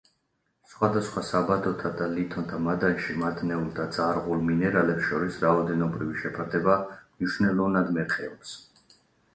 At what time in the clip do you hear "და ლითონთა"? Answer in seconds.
1.99-2.59